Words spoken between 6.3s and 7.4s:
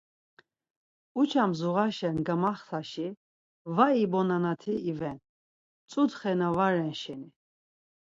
na va ren şeni.